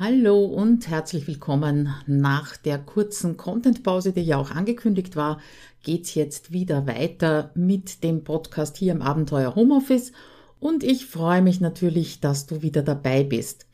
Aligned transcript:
Hallo 0.00 0.44
und 0.44 0.86
herzlich 0.86 1.26
willkommen. 1.26 1.92
Nach 2.06 2.56
der 2.56 2.78
kurzen 2.78 3.36
Contentpause, 3.36 4.12
die 4.12 4.20
ja 4.20 4.36
auch 4.36 4.52
angekündigt 4.52 5.16
war, 5.16 5.40
geht's 5.82 6.14
jetzt 6.14 6.52
wieder 6.52 6.86
weiter 6.86 7.50
mit 7.56 8.04
dem 8.04 8.22
Podcast 8.22 8.76
hier 8.76 8.92
im 8.92 9.02
Abenteuer 9.02 9.56
Homeoffice 9.56 10.12
und 10.60 10.84
ich 10.84 11.06
freue 11.06 11.42
mich 11.42 11.60
natürlich, 11.60 12.20
dass 12.20 12.46
du 12.46 12.62
wieder 12.62 12.82
dabei 12.82 13.24
bist. 13.24 13.66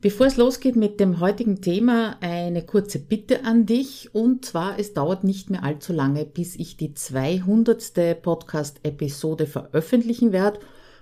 Bevor 0.00 0.26
es 0.26 0.36
losgeht 0.36 0.74
mit 0.74 0.98
dem 0.98 1.20
heutigen 1.20 1.60
Thema, 1.60 2.16
eine 2.20 2.66
kurze 2.66 2.98
Bitte 2.98 3.44
an 3.44 3.64
dich 3.64 4.12
und 4.12 4.44
zwar, 4.44 4.76
es 4.76 4.92
dauert 4.92 5.22
nicht 5.22 5.50
mehr 5.50 5.62
allzu 5.62 5.92
lange, 5.92 6.24
bis 6.24 6.56
ich 6.56 6.78
die 6.78 6.94
200. 6.94 8.20
Podcast-Episode 8.20 9.46
veröffentlichen 9.46 10.32
werde 10.32 10.58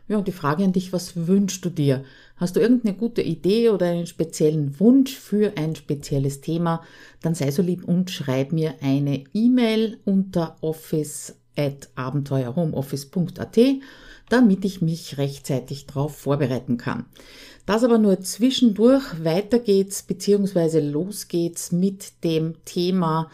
ja, 0.09 0.17
und 0.17 0.27
die 0.27 0.33
Frage 0.33 0.65
an 0.65 0.73
dich, 0.73 0.93
was 0.93 1.27
wünschst 1.27 1.65
du 1.65 1.71
dir? 1.71 2.03
Hast 2.39 2.55
du 2.55 2.61
irgendeine 2.61 2.97
gute 2.97 3.21
Idee 3.21 3.71
oder 3.71 3.87
einen 3.87 4.07
speziellen 4.07 4.79
Wunsch 4.79 5.17
für 5.17 5.53
ein 5.57 5.75
spezielles 5.75 6.41
Thema? 6.41 6.83
Dann 7.21 7.35
sei 7.35 7.51
so 7.51 7.63
lieb 7.63 7.83
und 7.85 8.11
schreib 8.11 8.53
mir 8.53 8.77
eine 8.81 9.25
E-Mail 9.35 9.99
unter 10.05 10.57
office 10.61 11.35
at 11.57 11.89
abenteuerhomeoffice.at, 11.97 13.59
damit 14.29 14.65
ich 14.65 14.81
mich 14.81 15.19
rechtzeitig 15.19 15.87
darauf 15.87 16.17
vorbereiten 16.17 16.77
kann. 16.77 17.07
Das 17.67 17.83
aber 17.83 17.99
nur 17.99 18.21
zwischendurch. 18.21 19.03
Weiter 19.25 19.59
geht's, 19.59 20.05
beziehungsweise 20.05 20.79
los 20.79 21.27
geht's 21.27 21.73
mit 21.73 22.23
dem 22.23 22.65
Thema 22.65 23.31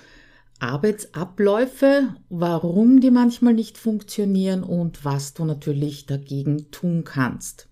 Arbeitsabläufe, 0.60 2.14
warum 2.30 3.00
die 3.00 3.10
manchmal 3.10 3.52
nicht 3.52 3.76
funktionieren 3.76 4.62
und 4.62 5.04
was 5.04 5.34
du 5.34 5.44
natürlich 5.44 6.06
dagegen 6.06 6.70
tun 6.70 7.04
kannst. 7.04 7.68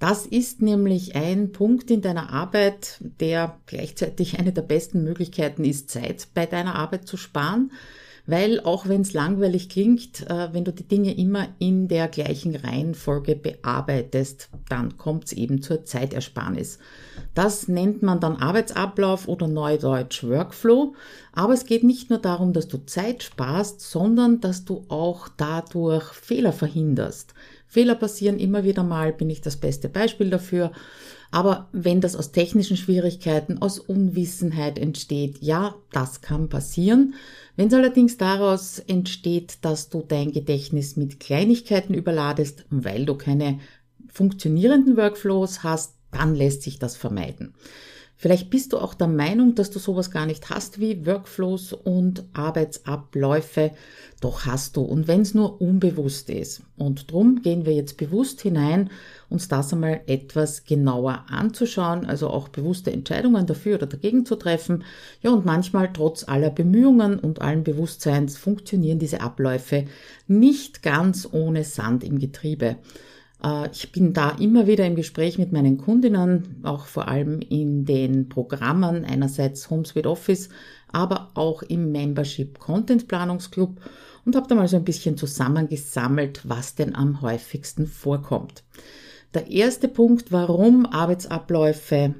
Das 0.00 0.26
ist 0.26 0.62
nämlich 0.62 1.14
ein 1.14 1.52
Punkt 1.52 1.90
in 1.90 2.00
deiner 2.00 2.32
Arbeit, 2.32 2.96
der 3.20 3.58
gleichzeitig 3.66 4.40
eine 4.40 4.52
der 4.52 4.62
besten 4.62 5.04
Möglichkeiten 5.04 5.62
ist, 5.64 5.90
Zeit 5.90 6.28
bei 6.34 6.46
deiner 6.46 6.74
Arbeit 6.74 7.06
zu 7.06 7.16
sparen 7.16 7.70
weil 8.30 8.60
auch 8.60 8.86
wenn 8.86 9.00
es 9.00 9.12
langweilig 9.12 9.68
klingt, 9.68 10.28
äh, 10.30 10.52
wenn 10.52 10.64
du 10.64 10.72
die 10.72 10.86
Dinge 10.86 11.16
immer 11.16 11.48
in 11.58 11.88
der 11.88 12.06
gleichen 12.06 12.54
Reihenfolge 12.54 13.34
bearbeitest, 13.34 14.50
dann 14.68 14.96
kommt 14.96 15.24
es 15.24 15.32
eben 15.32 15.62
zur 15.62 15.84
Zeitersparnis. 15.84 16.78
Das 17.34 17.66
nennt 17.66 18.02
man 18.02 18.20
dann 18.20 18.36
Arbeitsablauf 18.36 19.26
oder 19.26 19.48
Neudeutsch 19.48 20.22
Workflow. 20.22 20.94
Aber 21.32 21.54
es 21.54 21.64
geht 21.64 21.82
nicht 21.82 22.10
nur 22.10 22.20
darum, 22.20 22.52
dass 22.52 22.68
du 22.68 22.78
Zeit 22.86 23.24
sparst, 23.24 23.80
sondern 23.80 24.40
dass 24.40 24.64
du 24.64 24.84
auch 24.88 25.28
dadurch 25.36 26.04
Fehler 26.12 26.52
verhinderst. 26.52 27.34
Fehler 27.70 27.94
passieren 27.94 28.40
immer 28.40 28.64
wieder 28.64 28.82
mal, 28.82 29.12
bin 29.12 29.30
ich 29.30 29.40
das 29.40 29.56
beste 29.56 29.88
Beispiel 29.88 30.28
dafür. 30.28 30.72
Aber 31.30 31.68
wenn 31.70 32.00
das 32.00 32.16
aus 32.16 32.32
technischen 32.32 32.76
Schwierigkeiten, 32.76 33.58
aus 33.62 33.78
Unwissenheit 33.78 34.76
entsteht, 34.76 35.38
ja, 35.40 35.76
das 35.92 36.20
kann 36.20 36.48
passieren. 36.48 37.14
Wenn 37.54 37.68
es 37.68 37.74
allerdings 37.74 38.16
daraus 38.16 38.80
entsteht, 38.80 39.58
dass 39.62 39.88
du 39.88 40.02
dein 40.06 40.32
Gedächtnis 40.32 40.96
mit 40.96 41.20
Kleinigkeiten 41.20 41.94
überladest, 41.94 42.64
weil 42.70 43.06
du 43.06 43.14
keine 43.14 43.60
funktionierenden 44.08 44.96
Workflows 44.96 45.62
hast, 45.62 45.94
dann 46.10 46.34
lässt 46.34 46.62
sich 46.62 46.80
das 46.80 46.96
vermeiden. 46.96 47.54
Vielleicht 48.20 48.50
bist 48.50 48.74
du 48.74 48.78
auch 48.78 48.92
der 48.92 49.08
Meinung, 49.08 49.54
dass 49.54 49.70
du 49.70 49.78
sowas 49.78 50.10
gar 50.10 50.26
nicht 50.26 50.50
hast 50.50 50.78
wie 50.78 51.06
Workflows 51.06 51.72
und 51.72 52.22
Arbeitsabläufe. 52.34 53.70
Doch 54.20 54.44
hast 54.44 54.76
du. 54.76 54.82
Und 54.82 55.08
wenn 55.08 55.22
es 55.22 55.32
nur 55.32 55.62
unbewusst 55.62 56.28
ist. 56.28 56.60
Und 56.76 57.10
drum 57.10 57.40
gehen 57.40 57.64
wir 57.64 57.72
jetzt 57.72 57.96
bewusst 57.96 58.42
hinein, 58.42 58.90
uns 59.30 59.48
das 59.48 59.72
einmal 59.72 60.02
etwas 60.06 60.64
genauer 60.64 61.24
anzuschauen, 61.30 62.04
also 62.04 62.28
auch 62.28 62.48
bewusste 62.48 62.92
Entscheidungen 62.92 63.46
dafür 63.46 63.76
oder 63.76 63.86
dagegen 63.86 64.26
zu 64.26 64.36
treffen. 64.36 64.84
Ja, 65.22 65.30
und 65.30 65.46
manchmal 65.46 65.90
trotz 65.90 66.28
aller 66.28 66.50
Bemühungen 66.50 67.18
und 67.18 67.40
allen 67.40 67.64
Bewusstseins 67.64 68.36
funktionieren 68.36 68.98
diese 68.98 69.22
Abläufe 69.22 69.86
nicht 70.26 70.82
ganz 70.82 71.26
ohne 71.32 71.64
Sand 71.64 72.04
im 72.04 72.18
Getriebe. 72.18 72.76
Äh, 73.42 73.68
ich 73.72 73.92
bin 73.92 74.12
da 74.12 74.30
immer 74.30 74.66
wieder 74.66 74.86
im 74.86 74.96
Gespräch 74.96 75.38
mit 75.38 75.52
meinen 75.52 75.78
Kundinnen, 75.78 76.60
auch 76.62 76.86
vor 76.86 77.08
allem 77.08 77.40
in 77.40 77.84
den 77.84 78.28
Programmen, 78.28 79.04
einerseits 79.04 79.70
HomeSuite 79.70 80.08
Office, 80.08 80.48
aber 80.92 81.30
auch 81.34 81.62
im 81.62 81.92
Membership 81.92 82.58
Content 82.58 83.08
Planungsclub 83.08 83.80
und 84.24 84.36
habe 84.36 84.48
da 84.48 84.54
mal 84.54 84.68
so 84.68 84.76
ein 84.76 84.84
bisschen 84.84 85.16
zusammengesammelt, 85.16 86.42
was 86.44 86.74
denn 86.74 86.94
am 86.94 87.22
häufigsten 87.22 87.86
vorkommt. 87.86 88.64
Der 89.34 89.48
erste 89.48 89.88
Punkt, 89.88 90.32
warum 90.32 90.86
Arbeitsabläufe 90.86 92.14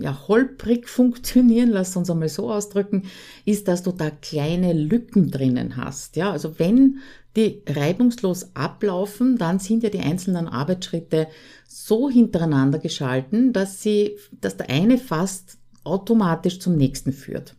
ja, 0.00 0.28
holprig 0.28 0.88
funktionieren, 0.88 1.70
lass 1.70 1.96
uns 1.96 2.10
einmal 2.10 2.28
so 2.28 2.50
ausdrücken, 2.50 3.04
ist, 3.44 3.68
dass 3.68 3.82
du 3.82 3.92
da 3.92 4.10
kleine 4.10 4.72
Lücken 4.72 5.30
drinnen 5.30 5.76
hast. 5.76 6.16
Ja, 6.16 6.30
also 6.32 6.58
wenn 6.58 6.98
die 7.36 7.62
reibungslos 7.66 8.54
ablaufen, 8.54 9.36
dann 9.36 9.58
sind 9.58 9.82
ja 9.82 9.90
die 9.90 10.00
einzelnen 10.00 10.48
Arbeitsschritte 10.48 11.26
so 11.66 12.08
hintereinander 12.08 12.78
geschalten, 12.78 13.52
dass 13.52 13.82
sie, 13.82 14.16
dass 14.40 14.56
der 14.56 14.70
eine 14.70 14.98
fast 14.98 15.58
automatisch 15.82 16.60
zum 16.60 16.76
nächsten 16.76 17.12
führt. 17.12 17.56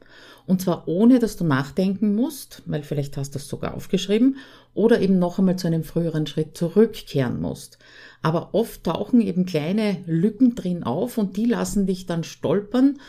Und 0.47 0.61
zwar 0.61 0.87
ohne, 0.87 1.19
dass 1.19 1.37
du 1.37 1.43
nachdenken 1.43 2.15
musst, 2.15 2.61
weil 2.65 2.83
vielleicht 2.83 3.17
hast 3.17 3.31
du 3.31 3.39
es 3.39 3.47
sogar 3.47 3.73
aufgeschrieben, 3.73 4.37
oder 4.73 5.01
eben 5.01 5.17
noch 5.19 5.39
einmal 5.39 5.55
zu 5.55 5.67
einem 5.67 5.83
früheren 5.83 6.27
Schritt 6.27 6.55
zurückkehren 6.55 7.41
musst. 7.41 7.79
Aber 8.21 8.49
oft 8.53 8.83
tauchen 8.83 9.21
eben 9.21 9.45
kleine 9.45 9.97
Lücken 10.05 10.53
drin 10.53 10.83
auf 10.83 11.17
und 11.17 11.37
die 11.37 11.45
lassen 11.45 11.87
dich 11.87 12.05
dann 12.05 12.23
stolpern. 12.23 12.99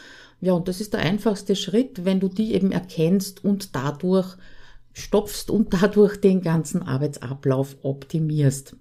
Ja, 0.40 0.52
und 0.52 0.68
das 0.68 0.80
ist 0.80 0.92
der 0.92 1.00
einfachste 1.00 1.56
Schritt, 1.56 2.04
wenn 2.04 2.20
du 2.20 2.28
die 2.28 2.54
eben 2.54 2.72
erkennst 2.72 3.44
und 3.44 3.74
dadurch 3.74 4.36
stopfst 4.96 5.50
und 5.50 5.74
dadurch 5.74 6.16
den 6.16 6.40
ganzen 6.40 6.82
Arbeitsablauf 6.82 7.76
optimierst. 7.82 8.76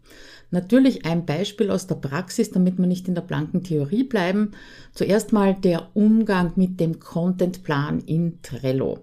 Natürlich 0.49 1.05
ein 1.05 1.25
Beispiel 1.25 1.69
aus 1.69 1.87
der 1.87 1.95
Praxis, 1.95 2.51
damit 2.51 2.77
wir 2.77 2.87
nicht 2.87 3.09
in 3.09 3.15
der 3.15 3.21
blanken 3.21 3.63
Theorie 3.63 4.05
bleiben. 4.05 4.51
Zuerst 4.93 5.33
mal 5.33 5.55
der 5.55 5.89
Umgang 5.93 6.53
mit 6.55 6.79
dem 6.79 6.99
Contentplan 6.99 7.99
in 7.99 8.41
Trello. 8.41 8.99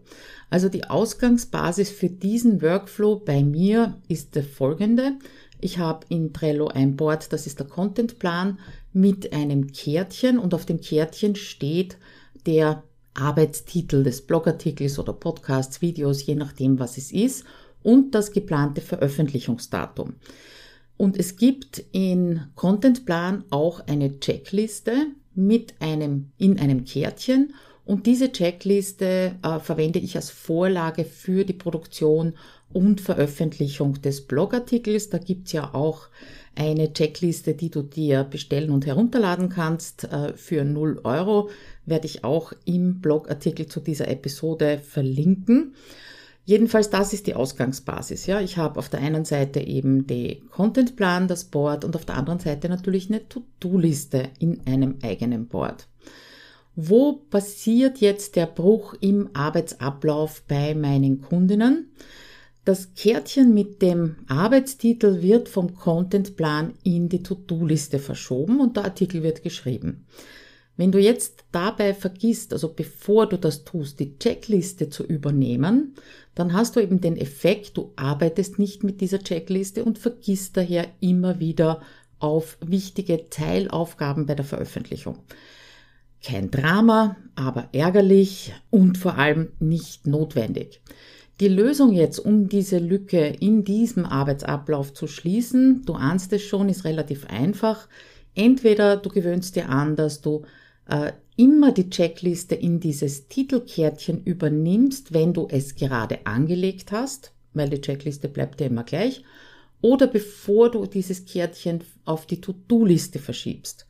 Also 0.49 0.71
die 0.71 0.85
Ausgangsbasis 0.85 1.91
für 1.91 2.09
diesen 2.09 2.63
Workflow 2.63 3.17
bei 3.17 3.43
mir 3.45 3.99
ist 4.09 4.35
der 4.35 4.45
folgende. 4.45 5.13
Ich 5.61 5.79
habe 5.79 6.07
in 6.09 6.33
Trello 6.33 6.69
ein 6.69 6.97
Board, 6.97 7.31
das 7.35 7.47
ist 7.47 7.59
der 7.59 7.67
Contentplan 7.67 8.59
mit 8.95 9.35
einem 9.35 9.71
Kärtchen 9.73 10.39
und 10.39 10.55
auf 10.55 10.65
dem 10.65 10.81
Kärtchen 10.81 11.37
steht 11.37 11.99
der 12.47 12.83
Arbeitstitel 13.15 14.03
des 14.03 14.23
Blogartikels 14.23 14.99
oder 14.99 15.13
Podcasts, 15.13 15.83
Videos, 15.83 16.25
je 16.27 16.35
nachdem, 16.35 16.79
was 16.79 16.99
es 16.99 17.13
ist, 17.13 17.45
und 17.83 18.15
das 18.15 18.33
geplante 18.33 18.81
Veröffentlichungsdatum. 18.81 20.15
Und 20.97 21.19
es 21.19 21.37
gibt 21.37 21.85
in 21.93 22.43
Contentplan 22.55 23.45
auch 23.51 23.81
eine 23.87 24.21
Checkliste 24.21 25.07
mit 25.35 25.75
einem, 25.81 26.31
in 26.39 26.59
einem 26.61 26.85
Kärtchen 26.85 27.55
und 27.85 28.07
diese 28.07 28.31
Checkliste 28.31 29.37
äh, 29.43 29.59
verwende 29.59 29.99
ich 29.99 30.15
als 30.15 30.31
Vorlage 30.31 31.05
für 31.05 31.45
die 31.45 31.53
Produktion 31.53 32.35
und 32.73 33.01
Veröffentlichung 33.01 34.01
des 34.01 34.27
Blogartikels. 34.27 35.11
Da 35.11 35.19
gibt's 35.19 35.53
ja 35.53 35.75
auch 35.75 36.09
eine 36.55 36.93
Checkliste, 36.93 37.55
die 37.55 37.71
du 37.71 37.83
dir 37.83 38.25
bestellen 38.25 38.71
und 38.71 38.87
herunterladen 38.87 39.49
kannst 39.49 40.05
äh, 40.05 40.35
für 40.35 40.65
0 40.65 41.01
Euro. 41.05 41.51
Werde 41.87 42.07
ich 42.07 42.25
auch 42.25 42.53
im 42.65 43.01
Blogartikel 43.01 43.67
zu 43.67 43.81
dieser 43.81 44.09
Episode 44.09 44.79
verlinken. 44.79 45.75
Jedenfalls, 46.45 46.91
das 46.91 47.13
ist 47.13 47.29
die 47.29 47.35
Ausgangsbasis. 47.35 48.27
Ja, 48.27 48.41
ich 48.41 48.57
habe 48.57 48.79
auf 48.79 48.89
der 48.89 49.01
einen 49.01 49.25
Seite 49.25 49.61
eben 49.61 50.07
den 50.07 50.49
Contentplan, 50.51 51.29
das 51.29 51.45
Board 51.45 51.85
und 51.85 51.95
auf 51.95 52.05
der 52.05 52.17
anderen 52.17 52.41
Seite 52.41 52.69
natürlich 52.69 53.09
eine 53.09 53.29
To-Do-Liste 53.29 54.25
in 54.41 54.61
einem 54.67 54.99
eigenen 55.03 55.47
Board. 55.47 55.87
Wo 56.75 57.13
passiert 57.13 57.99
jetzt 57.99 58.35
der 58.35 58.47
Bruch 58.47 58.95
im 59.01 59.31
Arbeitsablauf 59.35 60.43
bei 60.49 60.75
meinen 60.75 61.21
Kundinnen? 61.21 61.93
Das 62.65 62.95
Kärtchen 62.95 63.55
mit 63.55 63.83
dem 63.83 64.17
Arbeitstitel 64.29 65.21
wird 65.21 65.49
vom 65.49 65.75
Contentplan 65.75 66.75
in 66.85 67.09
die 67.09 67.25
To-Do-Liste 67.25 67.99
verschoben 67.99 68.61
und 68.61 68.77
der 68.77 68.85
Artikel 68.85 69.25
wird 69.25 69.43
geschrieben. 69.43 70.07
Wenn 70.77 70.93
du 70.93 71.01
jetzt 71.01 71.45
dabei 71.51 71.93
vergisst, 71.93 72.53
also 72.53 72.73
bevor 72.73 73.29
du 73.29 73.37
das 73.37 73.65
tust, 73.65 73.99
die 73.99 74.17
Checkliste 74.17 74.89
zu 74.89 75.05
übernehmen, 75.05 75.97
dann 76.37 76.53
hast 76.53 76.77
du 76.77 76.81
eben 76.81 77.01
den 77.01 77.17
Effekt, 77.17 77.77
du 77.77 77.93
arbeitest 77.97 78.61
nicht 78.61 78.85
mit 78.85 79.01
dieser 79.01 79.19
Checkliste 79.19 79.85
und 79.85 79.99
vergisst 79.99 80.57
daher 80.57 80.87
immer 81.01 81.41
wieder 81.41 81.83
auf 82.21 82.59
wichtige 82.65 83.29
Teilaufgaben 83.29 84.27
bei 84.27 84.37
der 84.37 84.45
Veröffentlichung. 84.45 85.19
Kein 86.25 86.53
Drama, 86.53 87.17
aber 87.35 87.69
ärgerlich 87.73 88.53
und 88.71 88.97
vor 88.97 89.19
allem 89.19 89.49
nicht 89.59 90.07
notwendig. 90.07 90.81
Die 91.43 91.49
Lösung 91.49 91.93
jetzt, 91.93 92.21
um 92.21 92.49
diese 92.49 92.79
Lücke 92.79 93.27
in 93.41 93.65
diesem 93.65 94.07
Arbeitsablauf 94.07 94.95
zu 94.95 95.09
schließen, 95.09 95.83
du 95.85 95.95
ahnst 95.95 96.33
es 96.33 96.43
schon, 96.43 96.69
ist 96.69 96.85
relativ 96.85 97.27
einfach. 97.27 97.89
Entweder 98.37 98.97
du 98.97 99.09
gewöhnst 99.09 99.57
dir 99.57 99.69
an, 99.69 99.97
dass 99.97 100.21
du 100.21 100.43
äh, 100.89 101.11
immer 101.35 101.73
die 101.73 101.91
Checkliste 101.91 102.55
in 102.55 102.79
dieses 102.79 103.27
Titelkärtchen 103.27 104.23
übernimmst, 104.23 105.15
wenn 105.15 105.33
du 105.33 105.49
es 105.51 105.75
gerade 105.75 106.25
angelegt 106.27 106.93
hast, 106.93 107.33
weil 107.55 107.71
die 107.71 107.81
Checkliste 107.81 108.29
bleibt 108.29 108.61
ja 108.61 108.69
immer 108.69 108.85
gleich, 108.85 109.25
oder 109.81 110.07
bevor 110.07 110.71
du 110.71 110.87
dieses 110.87 111.25
Kärtchen 111.25 111.83
auf 112.05 112.25
die 112.27 112.41
To-Do-Liste 112.41 113.19
verschiebst. 113.19 113.89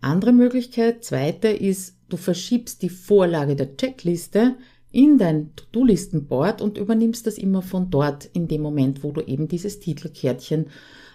Andere 0.00 0.32
Möglichkeit, 0.32 1.02
zweite, 1.02 1.48
ist, 1.48 1.96
du 2.08 2.16
verschiebst 2.16 2.82
die 2.82 2.90
Vorlage 2.90 3.56
der 3.56 3.76
Checkliste 3.76 4.54
in 4.94 5.18
dein 5.18 5.54
To-Do-Listenboard 5.56 6.62
und 6.62 6.78
übernimmst 6.78 7.26
das 7.26 7.36
immer 7.36 7.62
von 7.62 7.90
dort 7.90 8.26
in 8.26 8.46
dem 8.46 8.62
Moment, 8.62 9.02
wo 9.02 9.10
du 9.10 9.20
eben 9.20 9.48
dieses 9.48 9.80
Titelkärtchen 9.80 10.66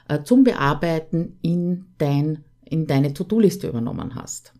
äh, 0.10 0.22
zum 0.24 0.44
Bearbeiten 0.44 1.38
in 1.42 1.86
dein, 1.98 2.44
in 2.66 2.88
deine 2.88 3.14
To-Do-Liste 3.14 3.70
übernommen 3.70 4.16
hast. 4.16 4.54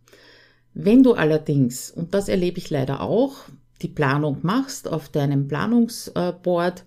Wenn 0.74 1.04
du 1.04 1.14
allerdings, 1.14 1.92
und 1.92 2.14
das 2.14 2.30
erlebe 2.30 2.60
ich 2.60 2.70
leider 2.70 3.02
auch, 3.02 3.36
die 3.82 3.90
Planung 3.90 4.38
machst 4.42 4.88
auf 4.88 5.10
deinem 5.10 5.48
Planungsboard 5.48 6.86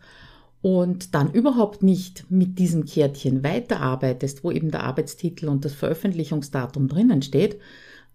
und 0.63 1.15
dann 1.15 1.33
überhaupt 1.33 1.83
nicht 1.83 2.31
mit 2.31 2.59
diesem 2.59 2.87
Kärtchen 2.87 3.45
weiterarbeitest, 3.45 4.43
wo 4.43 4.51
eben 4.51 4.71
der 4.71 4.85
Arbeitstitel 4.85 5.49
und 5.49 5.65
das 5.65 5.75
Veröffentlichungsdatum 5.75 6.89
drinnen 6.89 7.21
steht, 7.21 7.59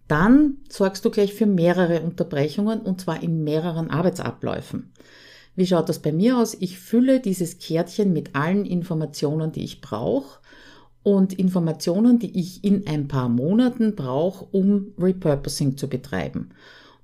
dann 0.08 0.56
sorgst 0.68 1.04
du 1.04 1.10
gleich 1.10 1.34
für 1.34 1.46
mehrere 1.46 2.00
Unterbrechungen 2.00 2.80
und 2.80 3.00
zwar 3.00 3.22
in 3.22 3.44
mehreren 3.44 3.90
Arbeitsabläufen. 3.90 4.92
Wie 5.54 5.66
schaut 5.66 5.88
das 5.88 5.98
bei 5.98 6.12
mir 6.12 6.38
aus? 6.38 6.56
Ich 6.60 6.78
fülle 6.78 7.20
dieses 7.20 7.58
Kärtchen 7.58 8.12
mit 8.12 8.34
allen 8.34 8.64
Informationen, 8.64 9.52
die 9.52 9.64
ich 9.64 9.80
brauche 9.80 10.38
und 11.02 11.32
Informationen, 11.38 12.18
die 12.18 12.38
ich 12.38 12.64
in 12.64 12.86
ein 12.86 13.08
paar 13.08 13.28
Monaten 13.28 13.94
brauche, 13.94 14.44
um 14.52 14.92
Repurposing 14.98 15.76
zu 15.76 15.88
betreiben. 15.88 16.50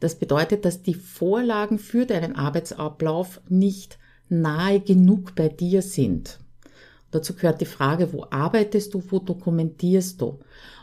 das 0.00 0.16
bedeutet, 0.16 0.64
dass 0.64 0.82
die 0.82 0.94
Vorlagen 0.94 1.78
für 1.78 2.06
deinen 2.06 2.36
Arbeitsablauf 2.36 3.40
nicht 3.48 3.98
nahe 4.28 4.80
genug 4.80 5.34
bei 5.34 5.48
dir 5.48 5.82
sind. 5.82 6.38
Dazu 7.10 7.34
gehört 7.34 7.60
die 7.60 7.66
Frage, 7.66 8.12
wo 8.12 8.26
arbeitest 8.30 8.92
du, 8.94 9.02
wo 9.08 9.18
dokumentierst 9.18 10.20
du? 10.20 10.38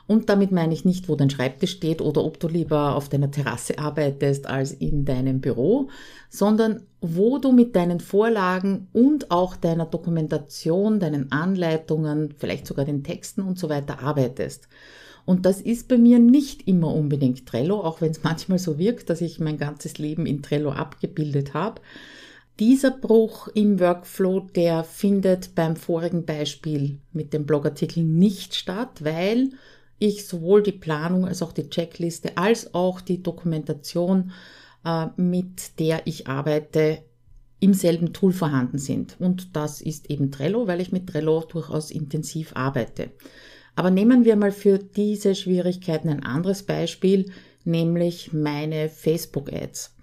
Und 0.07 0.29
damit 0.29 0.51
meine 0.51 0.73
ich 0.73 0.85
nicht, 0.85 1.09
wo 1.09 1.15
dein 1.15 1.31
Schreibtisch 1.31 1.71
steht 1.71 2.01
oder 2.01 2.23
ob 2.23 2.39
du 2.39 2.47
lieber 2.47 2.95
auf 2.95 3.09
deiner 3.09 3.31
Terrasse 3.31 3.79
arbeitest 3.79 4.45
als 4.45 4.71
in 4.71 5.03
deinem 5.03 5.41
Büro, 5.41 5.89
sondern 6.29 6.83
wo 7.01 7.39
du 7.39 7.51
mit 7.51 7.75
deinen 7.75 7.99
Vorlagen 7.99 8.87
und 8.93 9.31
auch 9.31 9.55
deiner 9.55 9.85
Dokumentation, 9.85 10.99
deinen 10.99 11.31
Anleitungen, 11.31 12.35
vielleicht 12.37 12.67
sogar 12.67 12.85
den 12.85 13.03
Texten 13.03 13.41
und 13.41 13.57
so 13.57 13.69
weiter 13.69 14.01
arbeitest. 14.03 14.67
Und 15.25 15.47
das 15.47 15.59
ist 15.59 15.87
bei 15.87 15.97
mir 15.97 16.19
nicht 16.19 16.67
immer 16.67 16.93
unbedingt 16.93 17.47
Trello, 17.47 17.79
auch 17.81 18.01
wenn 18.01 18.11
es 18.11 18.23
manchmal 18.23 18.59
so 18.59 18.77
wirkt, 18.77 19.09
dass 19.09 19.21
ich 19.21 19.39
mein 19.39 19.57
ganzes 19.57 19.97
Leben 19.97 20.27
in 20.27 20.43
Trello 20.43 20.71
abgebildet 20.71 21.55
habe. 21.55 21.81
Dieser 22.59 22.91
Bruch 22.91 23.49
im 23.49 23.81
Workflow, 23.81 24.39
der 24.39 24.85
findet 24.85 25.55
beim 25.55 25.75
vorigen 25.75 26.25
Beispiel 26.25 26.99
mit 27.11 27.33
dem 27.33 27.45
Blogartikel 27.45 28.01
nicht 28.01 28.55
statt, 28.55 29.03
weil 29.03 29.49
ich 29.99 30.25
sowohl 30.25 30.63
die 30.63 30.71
Planung 30.71 31.25
als 31.25 31.41
auch 31.41 31.51
die 31.51 31.69
Checkliste 31.69 32.37
als 32.37 32.73
auch 32.73 33.01
die 33.01 33.21
Dokumentation, 33.21 34.31
äh, 34.85 35.07
mit 35.17 35.79
der 35.79 36.07
ich 36.07 36.27
arbeite, 36.27 36.99
im 37.59 37.73
selben 37.73 38.13
Tool 38.13 38.31
vorhanden 38.31 38.77
sind. 38.77 39.17
Und 39.19 39.55
das 39.55 39.81
ist 39.81 40.09
eben 40.09 40.31
Trello, 40.31 40.67
weil 40.67 40.79
ich 40.79 40.91
mit 40.91 41.07
Trello 41.07 41.41
durchaus 41.41 41.91
intensiv 41.91 42.51
arbeite. 42.55 43.11
Aber 43.75 43.91
nehmen 43.91 44.23
wir 44.23 44.37
mal 44.37 44.51
für 44.51 44.77
diese 44.77 45.35
Schwierigkeiten 45.35 46.07
ein 46.07 46.23
anderes 46.23 46.63
Beispiel, 46.63 47.31
nämlich 47.65 48.31
meine 48.31 48.87
Facebook-Ads. 48.87 49.94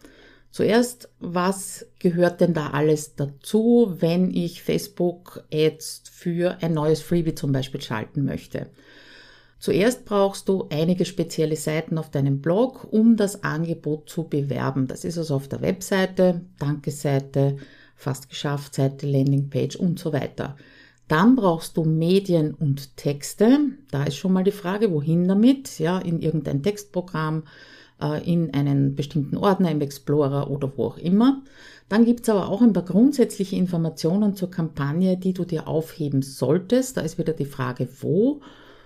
Zuerst, 0.53 1.09
was 1.19 1.87
gehört 1.99 2.43
denn 2.43 2.53
da 2.53 2.69
alles 2.69 3.17
dazu, 3.17 3.97
wenn 3.99 4.31
ich 4.31 4.63
Facebook-Ads 4.63 6.03
für 6.13 6.59
ein 6.61 6.75
neues 6.75 7.01
Freebie 7.01 7.35
zum 7.35 7.53
Beispiel 7.53 7.81
schalten 7.81 8.25
möchte? 8.25 8.69
Zuerst 9.59 10.05
brauchst 10.05 10.51
du 10.51 10.67
einige 10.71 11.07
spezielle 11.07 11.57
Seiten 11.57 11.97
auf 11.97 12.11
deinem 12.11 12.43
Blog, 12.43 12.87
um 12.91 13.17
das 13.17 13.45
Angebot 13.45 14.11
zu 14.11 14.25
bewerben. 14.25 14.89
Das 14.89 15.05
ist 15.05 15.17
also 15.17 15.37
auf 15.37 15.49
der 15.49 15.63
Webseite, 15.63 16.43
Danke-Seite, 16.59 17.57
fast 17.97 18.29
geschafft 18.29 18.75
Seite, 18.75 19.07
Landingpage 19.07 19.77
und 19.77 19.99
so 19.99 20.13
weiter. 20.13 20.57
Dann 21.09 21.35
brauchst 21.35 21.79
du 21.79 21.85
Medien 21.85 22.53
und 22.53 22.97
Texte. 22.99 23.59
Da 23.91 24.05
ist 24.05 24.17
schon 24.17 24.35
mal 24.35 24.45
die 24.45 24.51
Frage, 24.51 24.93
wohin 24.93 25.29
damit? 25.29 25.79
Ja, 25.79 25.99
in 25.99 26.21
irgendein 26.21 26.63
Textprogramm, 26.63 27.45
in 28.25 28.53
einen 28.55 28.95
bestimmten 28.95 29.37
Ordner 29.37 29.71
im 29.71 29.81
Explorer 29.81 30.51
oder 30.51 30.73
wo 30.77 30.87
auch 30.87 30.99
immer. 30.99 31.43
Dann 31.89 32.05
gibt's 32.05 32.29
aber 32.29 32.49
auch 32.49 32.63
ein 32.63 32.73
paar 32.73 32.85
grundsätzliche 32.85 33.57
Informationen 33.57 34.35
zur 34.35 34.51
Kampagne, 34.51 35.17
die 35.17 35.35
du 35.35 35.45
dir 35.45 35.69
aufheben 35.69 36.23
solltest. 36.23 36.97
Da 36.97 37.03
ist 37.03 37.19
wieder 37.19 37.33
die 37.33 37.45
Frage, 37.45 37.89
wo 38.01 38.41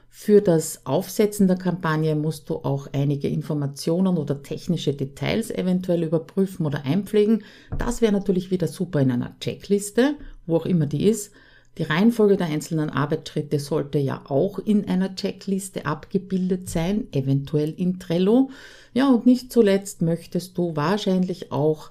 für 0.09 0.41
das 0.41 0.87
Aufsetzen 0.87 1.47
der 1.47 1.59
Kampagne 1.59 2.17
musst 2.17 2.49
du 2.49 2.55
auch 2.57 2.89
einige 2.93 3.29
Informationen 3.29 4.17
oder 4.17 4.43
technische 4.43 4.95
Details 4.95 5.51
eventuell 5.51 6.05
überprüfen 6.05 6.65
oder 6.65 6.85
einpflegen. 6.85 7.45
Das 7.77 8.01
wäre 8.01 8.13
natürlich 8.13 8.51
wieder 8.51 8.67
super 8.67 9.01
in 9.01 9.11
einer 9.11 9.37
Checkliste, 9.41 10.15
wo 10.47 10.57
auch 10.57 10.67
immer 10.67 10.87
die 10.87 11.07
ist. 11.07 11.33
Die 11.79 11.83
Reihenfolge 11.83 12.37
der 12.37 12.47
einzelnen 12.47 12.89
Arbeitsschritte 12.89 13.59
sollte 13.59 13.99
ja 13.99 14.23
auch 14.29 14.59
in 14.59 14.89
einer 14.89 15.15
Checkliste 15.15 15.85
abgebildet 15.85 16.71
sein, 16.71 17.09
eventuell 17.13 17.71
in 17.77 17.99
Trello. 17.99 18.51
Ja, 18.95 19.11
und 19.11 19.27
nicht 19.27 19.53
zuletzt 19.53 20.01
möchtest 20.01 20.57
du 20.57 20.75
wahrscheinlich 20.75 21.53
auch 21.53 21.91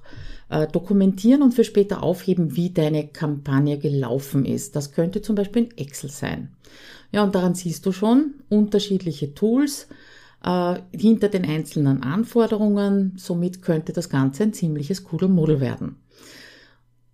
äh, 0.50 0.68
dokumentieren 0.68 1.44
und 1.44 1.54
für 1.54 1.64
später 1.64 2.02
aufheben, 2.02 2.56
wie 2.56 2.72
deine 2.72 3.08
Kampagne 3.08 3.78
gelaufen 3.78 4.46
ist. 4.46 4.76
Das 4.76 4.92
könnte 4.92 5.22
zum 5.22 5.36
Beispiel 5.36 5.66
in 5.66 5.78
Excel 5.78 6.10
sein. 6.10 6.50
Ja, 7.12 7.24
und 7.24 7.36
daran 7.36 7.54
siehst 7.54 7.86
du 7.86 7.92
schon 7.92 8.36
unterschiedliche 8.50 9.36
Tools 9.36 9.88
äh, 10.44 10.80
hinter 10.98 11.30
den 11.30 11.46
einzelnen 11.46 12.02
Anforderungen. 12.02 13.14
Somit 13.18 13.62
könnte 13.62 13.94
das 13.94 14.10
Ganze 14.10 14.44
ein 14.44 14.54
ziemliches 14.54 15.04
Kuddelmuddel 15.04 15.60
werden. 15.60 15.98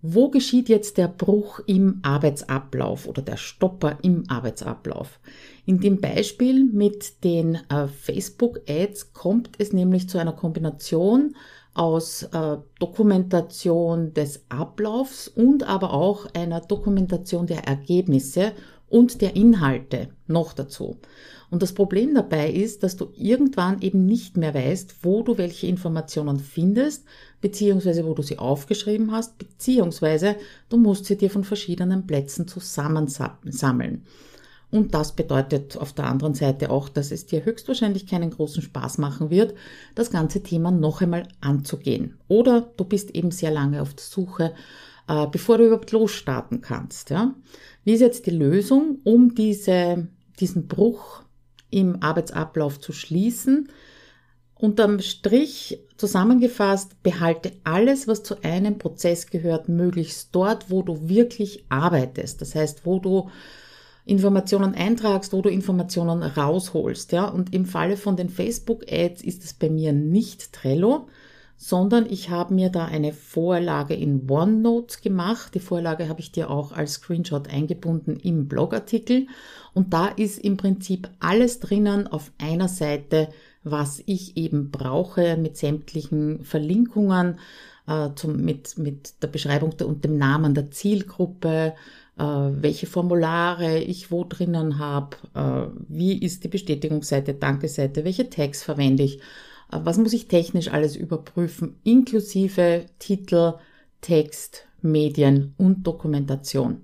Wo 0.04 0.30
geschieht 0.30 0.68
jetzt 0.68 0.98
der 0.98 1.08
Bruch 1.08 1.60
im 1.68 2.00
Arbeitsablauf 2.02 3.08
oder 3.08 3.22
der 3.22 3.38
Stopper 3.38 4.00
im 4.02 4.24
Arbeitsablauf? 4.30 5.20
In 5.66 5.80
dem 5.80 6.02
Beispiel 6.02 6.66
mit 6.66 7.24
den 7.24 7.60
äh, 7.70 7.88
Facebook-Ads 7.88 9.14
kommt 9.14 9.52
es 9.60 9.74
nämlich 9.74 10.10
zu 10.10 10.18
einer 10.18 10.34
Kombination 10.34 11.36
aus 11.76 12.24
äh, 12.24 12.58
Dokumentation 12.80 14.14
des 14.14 14.44
Ablaufs 14.50 15.28
und 15.28 15.64
aber 15.64 15.94
auch 15.94 16.26
einer 16.34 16.62
Dokumentation 16.62 17.46
der 17.46 17.68
Ergebnisse 17.68 18.54
und 18.90 19.22
der 19.22 19.36
Inhalte 19.36 20.10
noch 20.28 20.54
dazu. 20.54 20.98
Und 21.52 21.62
das 21.62 21.74
Problem 21.74 22.16
dabei 22.16 22.50
ist, 22.50 22.82
dass 22.82 22.96
du 22.96 23.12
irgendwann 23.14 23.82
eben 23.82 24.06
nicht 24.06 24.38
mehr 24.38 24.54
weißt, 24.54 24.96
wo 25.04 25.22
du 25.22 25.38
welche 25.38 25.68
Informationen 25.68 26.40
findest, 26.40 27.04
beziehungsweise 27.42 28.06
wo 28.06 28.14
du 28.14 28.24
sie 28.24 28.40
aufgeschrieben 28.40 29.12
hast, 29.12 29.38
beziehungsweise 29.38 30.38
du 30.70 30.78
musst 30.78 31.06
sie 31.06 31.18
dir 31.18 31.30
von 31.30 31.44
verschiedenen 31.44 32.08
Plätzen 32.08 32.48
zusammensammeln. 32.48 34.06
Und 34.72 34.94
das 34.94 35.12
bedeutet 35.12 35.76
auf 35.76 35.92
der 35.92 36.06
anderen 36.06 36.36
Seite 36.36 36.70
auch, 36.70 36.88
dass 36.88 37.12
es 37.12 37.26
dir 37.26 37.44
höchstwahrscheinlich 37.44 38.08
keinen 38.08 38.30
großen 38.30 38.64
Spaß 38.64 38.98
machen 39.00 39.30
wird, 39.30 39.54
das 39.94 40.10
ganze 40.10 40.42
Thema 40.44 40.72
noch 40.72 41.02
einmal 41.02 41.28
anzugehen. 41.42 42.18
Oder 42.30 42.72
du 42.78 42.86
bist 42.86 43.12
eben 43.12 43.32
sehr 43.32 43.52
lange 43.52 43.82
auf 43.82 43.94
der 43.94 44.06
Suche, 44.06 44.54
äh, 45.10 45.28
bevor 45.28 45.58
du 45.58 45.66
überhaupt 45.66 45.92
losstarten 45.92 46.62
kannst. 46.62 47.10
Ja? 47.10 47.36
Wie 47.84 47.92
ist 47.92 48.00
jetzt 48.00 48.26
die 48.26 48.32
Lösung, 48.32 49.00
um 49.04 49.36
diese, 49.36 50.08
diesen 50.40 50.70
Bruch 50.70 51.24
im 51.72 52.04
Arbeitsablauf 52.04 52.80
zu 52.80 52.94
schließen? 52.94 53.70
Unterm 54.56 55.00
Strich 55.00 55.80
zusammengefasst, 55.98 57.02
behalte 57.02 57.54
alles, 57.64 58.08
was 58.08 58.22
zu 58.22 58.44
einem 58.44 58.78
Prozess 58.78 59.28
gehört, 59.28 59.70
möglichst 59.70 60.30
dort, 60.36 60.70
wo 60.70 60.84
du 60.84 61.10
wirklich 61.10 61.66
arbeitest. 61.70 62.42
Das 62.42 62.54
heißt, 62.54 62.86
wo 62.86 63.00
du 63.00 63.30
Informationen 64.06 64.76
eintragst, 64.76 65.34
wo 65.34 65.42
du 65.42 65.50
Informationen 65.50 66.22
rausholst. 66.22 67.12
Ja? 67.12 67.26
Und 67.26 67.54
im 67.54 67.66
Falle 67.66 67.98
von 67.98 68.16
den 68.16 68.30
Facebook-Ads 68.30 69.24
ist 69.24 69.44
es 69.44 69.54
bei 69.54 69.70
mir 69.70 69.94
nicht 69.94 70.54
Trello, 70.54 71.08
sondern 71.64 72.08
ich 72.10 72.32
habe 72.32 72.56
mir 72.56 72.70
da 72.70 72.86
eine 72.86 73.14
Vorlage 73.14 73.94
in 73.94 74.28
OneNote 74.28 75.00
gemacht. 75.00 75.54
Die 75.54 75.60
Vorlage 75.60 76.10
habe 76.10 76.20
ich 76.20 76.32
dir 76.32 76.50
auch 76.50 76.72
als 76.72 76.94
Screenshot 76.94 77.48
eingebunden 77.54 78.18
im 78.18 78.48
Blogartikel. 78.48 79.28
Und 79.76 79.94
da 79.94 80.08
ist 80.08 80.40
im 80.40 80.58
Prinzip 80.58 81.08
alles 81.20 81.60
drinnen 81.60 82.08
auf 82.08 82.32
einer 82.40 82.68
Seite, 82.68 83.30
was 83.64 84.02
ich 84.08 84.38
eben 84.38 84.72
brauche 84.72 85.38
mit 85.38 85.56
sämtlichen 85.56 86.44
Verlinkungen, 86.44 87.38
äh, 87.86 88.10
zum, 88.16 88.38
mit, 88.38 88.80
mit 88.80 89.22
der 89.22 89.28
Beschreibung 89.28 89.78
der, 89.78 89.88
und 89.88 90.04
dem 90.04 90.18
Namen 90.18 90.56
der 90.56 90.72
Zielgruppe, 90.72 91.76
äh, 92.18 92.24
welche 92.24 92.88
Formulare 92.88 93.78
ich 93.78 94.10
wo 94.10 94.24
drinnen 94.24 94.80
habe, 94.80 95.16
äh, 95.36 95.68
wie 95.88 96.18
ist 96.18 96.44
die 96.44 96.48
Bestätigungsseite, 96.48 97.36
Danke-Seite, 97.36 98.04
welche 98.04 98.32
Tags 98.32 98.64
verwende 98.64 99.04
ich, 99.04 99.20
was 99.72 99.98
muss 99.98 100.14
ich 100.14 100.28
technisch 100.28 100.70
alles 100.70 100.96
überprüfen, 100.96 101.78
inklusive 101.84 102.86
Titel, 103.00 103.56
Text, 104.02 104.68
Medien 104.82 105.54
und 105.58 105.86
Dokumentation. 105.88 106.82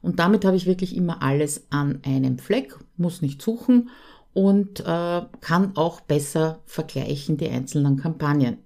Und 0.00 0.18
damit 0.18 0.44
habe 0.44 0.56
ich 0.56 0.66
wirklich 0.66 0.96
immer 0.96 1.22
alles 1.22 1.66
an 1.70 2.00
einem 2.04 2.38
Fleck, 2.38 2.76
muss 2.96 3.22
nicht 3.22 3.40
suchen 3.40 3.90
und 4.32 4.80
äh, 4.80 5.22
kann 5.40 5.76
auch 5.76 6.00
besser 6.00 6.60
vergleichen 6.64 7.36
die 7.36 7.48
einzelnen 7.48 7.96
Kampagnen. 7.96 8.58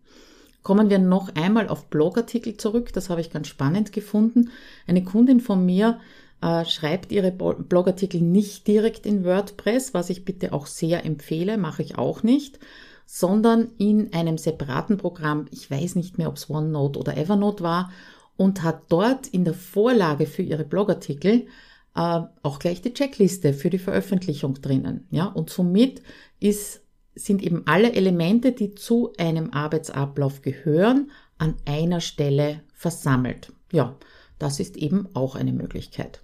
Kommen 0.62 0.90
wir 0.90 0.98
noch 0.98 1.34
einmal 1.36 1.68
auf 1.68 1.86
Blogartikel 1.86 2.56
zurück. 2.56 2.92
Das 2.92 3.08
habe 3.08 3.20
ich 3.20 3.30
ganz 3.30 3.46
spannend 3.46 3.92
gefunden. 3.92 4.50
Eine 4.86 5.04
Kundin 5.04 5.40
von 5.40 5.64
mir 5.64 6.00
äh, 6.42 6.64
schreibt 6.64 7.12
ihre 7.12 7.30
Blogartikel 7.30 8.20
nicht 8.20 8.66
direkt 8.66 9.06
in 9.06 9.24
WordPress, 9.24 9.94
was 9.94 10.10
ich 10.10 10.24
bitte 10.24 10.52
auch 10.52 10.66
sehr 10.66 11.04
empfehle, 11.04 11.56
mache 11.56 11.82
ich 11.82 11.98
auch 11.98 12.22
nicht, 12.22 12.58
sondern 13.06 13.70
in 13.78 14.12
einem 14.12 14.36
separaten 14.36 14.98
Programm. 14.98 15.46
Ich 15.50 15.70
weiß 15.70 15.94
nicht 15.94 16.18
mehr, 16.18 16.28
ob 16.28 16.36
es 16.36 16.50
OneNote 16.50 16.98
oder 16.98 17.16
Evernote 17.16 17.62
war 17.62 17.90
und 18.36 18.62
hat 18.62 18.82
dort 18.88 19.28
in 19.28 19.44
der 19.44 19.54
Vorlage 19.54 20.26
für 20.26 20.42
ihre 20.42 20.64
Blogartikel 20.64 21.46
äh, 21.94 22.20
auch 22.42 22.58
gleich 22.58 22.82
die 22.82 22.92
Checkliste 22.92 23.54
für 23.54 23.70
die 23.70 23.78
Veröffentlichung 23.78 24.54
drinnen. 24.54 25.06
Ja, 25.10 25.26
und 25.26 25.48
somit 25.50 26.02
ist 26.40 26.82
sind 27.18 27.42
eben 27.42 27.62
alle 27.66 27.94
Elemente, 27.94 28.52
die 28.52 28.74
zu 28.74 29.12
einem 29.16 29.50
Arbeitsablauf 29.50 30.42
gehören, 30.42 31.10
an 31.38 31.54
einer 31.64 32.00
Stelle 32.00 32.62
versammelt. 32.74 33.54
Ja, 33.72 33.96
das 34.38 34.60
ist 34.60 34.76
eben 34.76 35.08
auch 35.14 35.34
eine 35.34 35.54
Möglichkeit. 35.54 36.22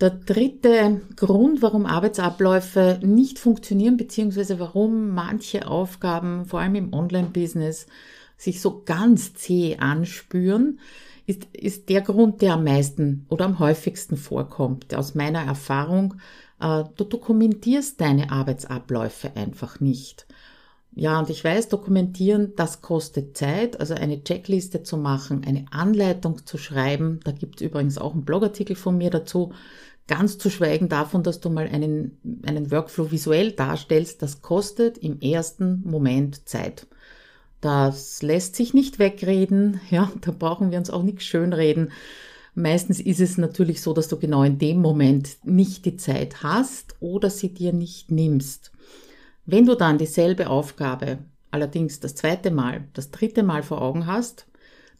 Der 0.00 0.10
dritte 0.10 1.02
Grund, 1.16 1.60
warum 1.60 1.84
Arbeitsabläufe 1.84 2.98
nicht 3.02 3.38
funktionieren, 3.38 3.98
beziehungsweise 3.98 4.58
warum 4.58 5.10
manche 5.10 5.68
Aufgaben, 5.68 6.46
vor 6.46 6.60
allem 6.60 6.74
im 6.74 6.92
Online-Business, 6.94 7.86
sich 8.38 8.62
so 8.62 8.82
ganz 8.84 9.34
zäh 9.34 9.76
anspüren, 9.76 10.80
ist, 11.26 11.44
ist 11.52 11.90
der 11.90 12.00
Grund, 12.00 12.40
der 12.40 12.54
am 12.54 12.64
meisten 12.64 13.26
oder 13.28 13.44
am 13.44 13.58
häufigsten 13.58 14.16
vorkommt. 14.16 14.94
Aus 14.94 15.14
meiner 15.14 15.42
Erfahrung 15.42 16.14
äh, 16.60 16.84
du 16.96 17.04
dokumentierst 17.04 18.00
deine 18.00 18.30
Arbeitsabläufe 18.30 19.36
einfach 19.36 19.80
nicht. 19.80 20.26
Ja, 20.92 21.20
und 21.20 21.30
ich 21.30 21.44
weiß, 21.44 21.68
dokumentieren, 21.68 22.52
das 22.56 22.82
kostet 22.82 23.36
Zeit. 23.36 23.78
Also 23.78 23.94
eine 23.94 24.22
Checkliste 24.24 24.82
zu 24.82 24.96
machen, 24.96 25.44
eine 25.46 25.66
Anleitung 25.70 26.44
zu 26.46 26.58
schreiben. 26.58 27.20
Da 27.24 27.32
gibt 27.32 27.60
es 27.60 27.66
übrigens 27.66 27.96
auch 27.98 28.12
einen 28.12 28.24
Blogartikel 28.24 28.76
von 28.76 28.98
mir 28.98 29.10
dazu. 29.10 29.52
Ganz 30.08 30.38
zu 30.38 30.50
schweigen 30.50 30.88
davon, 30.88 31.22
dass 31.22 31.40
du 31.40 31.50
mal 31.50 31.68
einen, 31.68 32.18
einen 32.44 32.72
Workflow 32.72 33.12
visuell 33.12 33.52
darstellst, 33.52 34.22
das 34.22 34.42
kostet 34.42 34.98
im 34.98 35.20
ersten 35.20 35.82
Moment 35.84 36.48
Zeit. 36.48 36.88
Das 37.60 38.20
lässt 38.22 38.56
sich 38.56 38.74
nicht 38.74 38.98
wegreden. 38.98 39.80
Ja, 39.90 40.10
da 40.20 40.32
brauchen 40.32 40.72
wir 40.72 40.78
uns 40.78 40.90
auch 40.90 41.04
nichts 41.04 41.24
schönreden. 41.24 41.92
Meistens 42.54 42.98
ist 42.98 43.20
es 43.20 43.38
natürlich 43.38 43.80
so, 43.80 43.92
dass 43.92 44.08
du 44.08 44.18
genau 44.18 44.42
in 44.42 44.58
dem 44.58 44.80
Moment 44.80 45.36
nicht 45.44 45.84
die 45.84 45.96
Zeit 45.96 46.42
hast 46.42 46.96
oder 46.98 47.30
sie 47.30 47.54
dir 47.54 47.72
nicht 47.72 48.10
nimmst. 48.10 48.72
Wenn 49.46 49.66
du 49.66 49.74
dann 49.74 49.98
dieselbe 49.98 50.48
Aufgabe 50.48 51.18
allerdings 51.50 52.00
das 52.00 52.14
zweite 52.14 52.50
Mal, 52.50 52.88
das 52.92 53.10
dritte 53.10 53.42
Mal 53.42 53.62
vor 53.62 53.82
Augen 53.82 54.06
hast, 54.06 54.46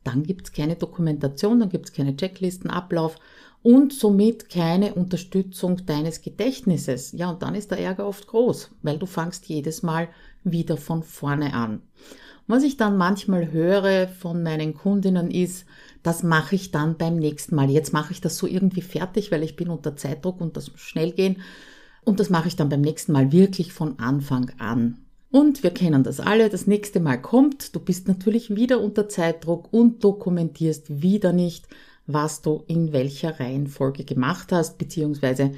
dann 0.04 0.22
gibt 0.22 0.46
es 0.48 0.52
keine 0.52 0.76
Dokumentation, 0.76 1.60
dann 1.60 1.68
gibt 1.68 1.90
es 1.90 1.92
keine 1.92 2.16
Checklistenablauf 2.16 3.16
und 3.62 3.92
somit 3.92 4.48
keine 4.48 4.94
Unterstützung 4.94 5.84
deines 5.84 6.22
Gedächtnisses. 6.22 7.12
Ja, 7.12 7.30
und 7.30 7.42
dann 7.42 7.54
ist 7.54 7.70
der 7.70 7.78
Ärger 7.78 8.06
oft 8.06 8.26
groß, 8.26 8.70
weil 8.82 8.98
du 8.98 9.06
fangst 9.06 9.46
jedes 9.46 9.82
Mal 9.82 10.08
wieder 10.42 10.76
von 10.76 11.02
vorne 11.02 11.52
an. 11.52 11.82
Was 12.46 12.62
ich 12.62 12.76
dann 12.76 12.96
manchmal 12.96 13.52
höre 13.52 14.08
von 14.08 14.42
meinen 14.42 14.74
Kundinnen 14.74 15.30
ist, 15.30 15.66
das 16.02 16.22
mache 16.22 16.56
ich 16.56 16.72
dann 16.72 16.96
beim 16.96 17.16
nächsten 17.16 17.54
Mal. 17.54 17.70
Jetzt 17.70 17.92
mache 17.92 18.12
ich 18.12 18.20
das 18.20 18.38
so 18.38 18.46
irgendwie 18.46 18.80
fertig, 18.80 19.30
weil 19.30 19.42
ich 19.42 19.54
bin 19.54 19.68
unter 19.68 19.94
Zeitdruck 19.94 20.40
und 20.40 20.56
das 20.56 20.72
muss 20.72 20.80
schnell 20.80 21.12
gehen. 21.12 21.42
Und 22.02 22.20
das 22.20 22.30
mache 22.30 22.48
ich 22.48 22.56
dann 22.56 22.68
beim 22.68 22.80
nächsten 22.80 23.12
Mal 23.12 23.32
wirklich 23.32 23.72
von 23.72 23.98
Anfang 23.98 24.50
an. 24.58 24.98
Und 25.30 25.62
wir 25.62 25.70
kennen 25.70 26.02
das 26.02 26.18
alle, 26.18 26.48
das 26.48 26.66
nächste 26.66 26.98
Mal 26.98 27.20
kommt, 27.20 27.74
du 27.74 27.80
bist 27.80 28.08
natürlich 28.08 28.56
wieder 28.56 28.80
unter 28.80 29.08
Zeitdruck 29.08 29.72
und 29.72 30.02
dokumentierst 30.02 31.02
wieder 31.02 31.32
nicht, 31.32 31.68
was 32.06 32.42
du 32.42 32.64
in 32.66 32.92
welcher 32.92 33.38
Reihenfolge 33.38 34.04
gemacht 34.04 34.50
hast, 34.50 34.78
beziehungsweise 34.78 35.52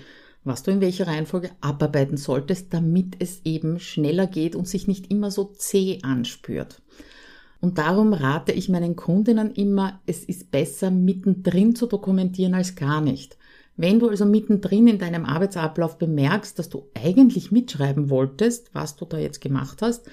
was 0.45 0.63
du 0.63 0.73
in 0.73 0.81
welcher 0.81 1.07
Reihenfolge 1.07 1.51
abarbeiten 1.61 2.17
solltest, 2.17 2.75
damit 2.75 3.17
es 3.21 3.41
eben 3.45 3.79
schneller 3.79 4.27
geht 4.27 4.57
und 4.57 4.69
sich 4.69 4.89
nicht 4.89 5.11
immer 5.11 5.31
so 5.31 5.45
zäh 5.45 6.01
anspürt. 6.03 6.83
Und 7.61 7.79
darum 7.79 8.13
rate 8.13 8.53
ich 8.53 8.69
meinen 8.69 8.97
Kundinnen 8.97 9.53
immer, 9.53 10.01
es 10.05 10.25
ist 10.25 10.51
besser 10.51 10.91
mittendrin 10.91 11.77
zu 11.77 11.87
dokumentieren 11.87 12.55
als 12.55 12.75
gar 12.75 13.01
nicht. 13.01 13.39
Wenn 13.77 13.99
du 13.99 14.09
also 14.09 14.25
mittendrin 14.25 14.87
in 14.87 14.99
deinem 14.99 15.25
Arbeitsablauf 15.25 15.99
bemerkst, 15.99 16.59
dass 16.59 16.69
du 16.69 16.89
eigentlich 16.95 17.51
mitschreiben 17.51 18.11
wolltest, 18.11 18.71
was 18.75 18.97
du 18.97 19.05
da 19.05 19.19
jetzt 19.19 19.41
gemacht 19.41 19.83
hast, 19.83 20.07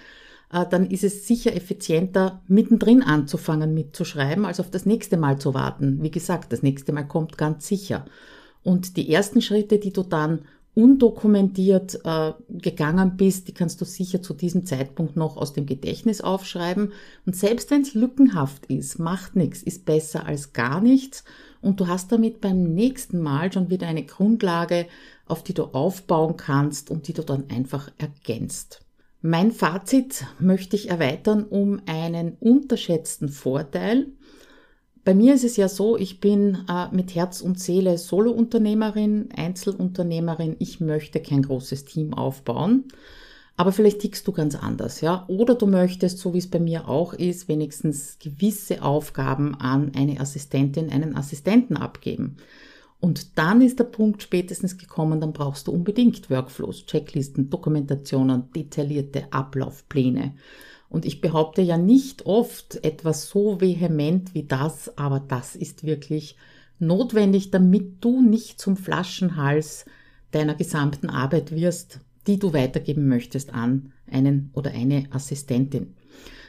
äh, 0.51 0.65
dann 0.69 0.89
ist 0.89 1.03
es 1.03 1.27
sicher 1.27 1.55
effizienter, 1.55 2.41
mittendrin 2.47 3.03
anzufangen 3.03 3.73
mitzuschreiben, 3.73 4.45
als 4.45 4.59
auf 4.59 4.71
das 4.71 4.85
nächste 4.85 5.17
Mal 5.17 5.39
zu 5.39 5.53
warten. 5.53 6.01
Wie 6.01 6.11
gesagt, 6.11 6.53
das 6.53 6.63
nächste 6.63 6.93
Mal 6.93 7.03
kommt 7.03 7.37
ganz 7.37 7.67
sicher. 7.67 8.05
Und 8.63 8.97
die 8.97 9.11
ersten 9.11 9.41
Schritte, 9.41 9.77
die 9.77 9.93
du 9.93 10.03
dann 10.03 10.41
undokumentiert 10.75 11.99
äh, 12.05 12.33
gegangen 12.49 13.17
bist, 13.17 13.47
die 13.47 13.53
kannst 13.53 13.81
du 13.81 13.85
sicher 13.85 14.21
zu 14.21 14.33
diesem 14.33 14.65
Zeitpunkt 14.65 15.17
noch 15.17 15.35
aus 15.35 15.53
dem 15.53 15.65
Gedächtnis 15.65 16.21
aufschreiben. 16.21 16.93
Und 17.25 17.35
selbst 17.35 17.71
wenn 17.71 17.81
es 17.81 17.95
lückenhaft 17.95 18.65
ist, 18.67 18.99
macht 18.99 19.35
nichts, 19.35 19.61
ist 19.61 19.85
besser 19.85 20.25
als 20.25 20.53
gar 20.53 20.79
nichts. 20.79 21.23
Und 21.61 21.79
du 21.79 21.87
hast 21.87 22.11
damit 22.11 22.41
beim 22.41 22.73
nächsten 22.73 23.19
Mal 23.19 23.51
schon 23.51 23.69
wieder 23.69 23.87
eine 23.87 24.05
Grundlage, 24.05 24.87
auf 25.25 25.43
die 25.43 25.53
du 25.53 25.65
aufbauen 25.65 26.37
kannst 26.37 26.89
und 26.89 27.07
die 27.07 27.13
du 27.13 27.23
dann 27.23 27.49
einfach 27.49 27.91
ergänzt. 27.97 28.81
Mein 29.21 29.51
Fazit 29.51 30.25
möchte 30.39 30.75
ich 30.75 30.89
erweitern 30.89 31.43
um 31.43 31.81
einen 31.85 32.37
unterschätzten 32.39 33.29
Vorteil, 33.29 34.07
bei 35.09 35.15
mir 35.15 35.33
ist 35.33 35.43
es 35.43 35.57
ja 35.57 35.69
so, 35.69 35.97
ich 35.97 36.19
bin 36.19 36.65
äh, 36.69 36.87
mit 36.91 37.15
Herz 37.15 37.41
und 37.41 37.59
Seele 37.59 37.97
Solo-Unternehmerin, 37.97 39.29
Einzelunternehmerin. 39.35 40.55
Ich 40.59 40.81
möchte 40.81 41.19
kein 41.19 41.41
großes 41.41 41.85
Team 41.85 42.13
aufbauen. 42.13 42.83
Aber 43.59 43.73
vielleicht 43.73 43.99
tickst 43.99 44.25
du 44.25 44.31
ganz 44.31 44.55
anders, 44.55 45.01
ja? 45.01 45.25
Oder 45.27 45.53
du 45.53 45.67
möchtest, 45.67 46.19
so 46.19 46.33
wie 46.33 46.37
es 46.37 46.49
bei 46.49 46.61
mir 46.61 46.87
auch 46.87 47.11
ist, 47.11 47.49
wenigstens 47.49 48.17
gewisse 48.17 48.81
Aufgaben 48.81 49.53
an 49.53 49.91
eine 49.97 50.21
Assistentin, 50.21 50.89
einen 50.89 51.17
Assistenten 51.17 51.75
abgeben. 51.75 52.37
Und 53.01 53.37
dann 53.37 53.59
ist 53.59 53.77
der 53.77 53.83
Punkt 53.83 54.23
spätestens 54.23 54.77
gekommen, 54.77 55.19
dann 55.19 55.33
brauchst 55.33 55.67
du 55.67 55.73
unbedingt 55.73 56.29
Workflows, 56.29 56.85
Checklisten, 56.85 57.49
Dokumentationen, 57.49 58.49
detaillierte 58.55 59.33
Ablaufpläne. 59.33 60.35
Und 60.87 61.05
ich 61.05 61.19
behaupte 61.19 61.61
ja 61.61 61.77
nicht 61.77 62.25
oft 62.25 62.81
etwas 62.85 63.27
so 63.27 63.59
vehement 63.59 64.33
wie 64.33 64.43
das, 64.43 64.97
aber 64.97 65.19
das 65.19 65.57
ist 65.57 65.83
wirklich 65.83 66.37
notwendig, 66.79 67.51
damit 67.51 67.97
du 68.05 68.21
nicht 68.21 68.61
zum 68.61 68.77
Flaschenhals 68.77 69.83
deiner 70.31 70.55
gesamten 70.55 71.09
Arbeit 71.09 71.51
wirst, 71.51 71.99
die 72.27 72.39
du 72.39 72.53
weitergeben 72.53 73.07
möchtest 73.07 73.53
an 73.53 73.93
einen 74.09 74.51
oder 74.53 74.71
eine 74.71 75.07
Assistentin. 75.11 75.95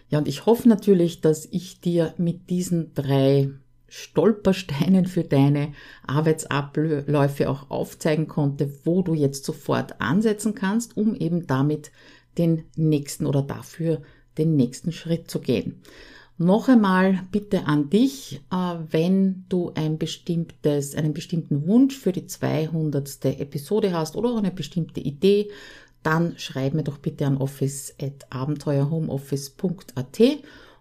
Ja, 0.09 0.19
und 0.19 0.29
ich 0.29 0.47
hoffe 0.47 0.69
natürlich, 0.69 1.21
dass 1.21 1.47
ich 1.50 1.81
dir 1.81 2.15
mit 2.19 2.50
diesen 2.50 2.95
drei 2.95 3.50
Stolpersteinen 3.89 5.07
für 5.07 5.25
deine 5.25 5.73
Arbeitsabläufe 6.07 7.49
auch 7.50 7.71
aufzeigen 7.71 8.29
konnte, 8.29 8.73
wo 8.85 9.03
du 9.03 9.15
jetzt 9.15 9.45
sofort 9.45 10.00
ansetzen 10.00 10.55
kannst, 10.55 10.97
um 10.97 11.15
eben 11.15 11.47
damit 11.47 11.91
den 12.39 12.65
nächsten 12.77 13.27
oder 13.27 13.43
dafür 13.43 14.03
den 14.39 14.55
nächsten 14.55 14.93
Schritt 14.93 15.31
zu 15.31 15.41
gehen. 15.41 15.83
Noch 16.43 16.71
einmal 16.71 17.21
bitte 17.31 17.67
an 17.67 17.91
dich, 17.91 18.41
äh, 18.51 18.77
wenn 18.91 19.45
du 19.51 19.73
ein 19.75 19.99
bestimmtes, 19.99 20.95
einen 20.95 21.13
bestimmten 21.13 21.67
Wunsch 21.67 21.99
für 21.99 22.13
die 22.13 22.27
200. 22.27 23.27
Episode 23.27 23.93
hast 23.93 24.17
oder 24.17 24.31
auch 24.31 24.39
eine 24.39 24.51
bestimmte 24.51 25.01
Idee, 25.01 25.51
dann 26.03 26.39
schreib 26.39 26.73
mir 26.73 26.83
doch 26.83 26.97
bitte 26.97 27.27
an 27.27 27.37
office.abenteuerhomeoffice.at 27.37 30.21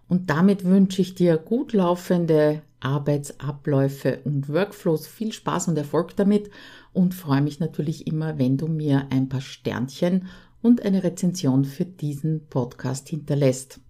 und 0.08 0.30
damit 0.30 0.64
wünsche 0.64 1.02
ich 1.02 1.14
dir 1.14 1.36
gut 1.36 1.74
laufende 1.74 2.62
Arbeitsabläufe 2.80 4.20
und 4.24 4.48
Workflows. 4.48 5.06
Viel 5.06 5.34
Spaß 5.34 5.68
und 5.68 5.76
Erfolg 5.76 6.16
damit 6.16 6.48
und 6.94 7.14
freue 7.14 7.42
mich 7.42 7.60
natürlich 7.60 8.06
immer, 8.06 8.38
wenn 8.38 8.56
du 8.56 8.66
mir 8.66 9.08
ein 9.10 9.28
paar 9.28 9.42
Sternchen 9.42 10.28
und 10.62 10.86
eine 10.86 11.04
Rezension 11.04 11.66
für 11.66 11.84
diesen 11.84 12.46
Podcast 12.46 13.10
hinterlässt. 13.10 13.80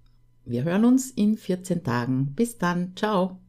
Wir 0.50 0.64
hören 0.64 0.84
uns 0.84 1.12
in 1.12 1.36
14 1.36 1.84
Tagen. 1.84 2.32
Bis 2.34 2.58
dann. 2.58 2.96
Ciao. 2.96 3.40